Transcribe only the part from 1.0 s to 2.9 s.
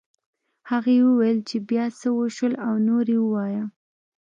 وویل چې بيا څه وشول او